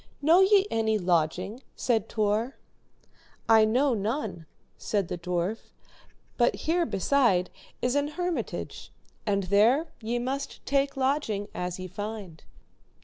[0.19, 1.61] Know ye any lodging?
[1.75, 2.55] said Tor.
[3.47, 5.73] I know none, said the dwarf,
[6.37, 7.51] but here beside
[7.83, 8.91] is an hermitage,
[9.27, 12.43] and there ye must take lodging as ye find.